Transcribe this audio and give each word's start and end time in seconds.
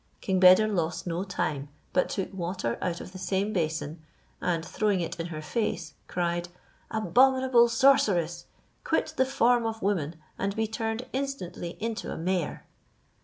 King 0.19 0.39
Beder 0.39 0.67
lost 0.67 1.05
no 1.05 1.23
time, 1.23 1.69
but 1.93 2.09
took 2.09 2.33
water 2.33 2.75
out 2.81 3.01
of 3.01 3.11
the 3.11 3.19
same 3.19 3.53
basin, 3.53 4.01
and 4.41 4.65
throwing 4.65 4.99
it 4.99 5.19
in 5.19 5.27
her 5.27 5.43
face, 5.43 5.93
cried, 6.07 6.49
"Abominable 6.89 7.69
sorceress! 7.69 8.47
quit 8.83 9.13
the 9.15 9.27
form 9.27 9.63
of 9.63 9.83
woman, 9.83 10.15
and 10.39 10.55
be 10.55 10.65
turned 10.65 11.05
instantly 11.13 11.77
into 11.79 12.11
a 12.11 12.17
mare." 12.17 12.65